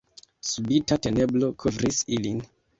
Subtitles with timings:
[0.51, 2.45] Subita tenebro kovris ilin.